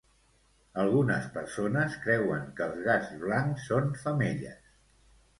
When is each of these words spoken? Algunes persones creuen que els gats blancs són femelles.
Algunes 0.83 1.25
persones 1.35 1.97
creuen 2.05 2.47
que 2.59 2.65
els 2.69 2.79
gats 2.87 3.11
blancs 3.25 3.67
són 3.73 3.93
femelles. 4.05 4.73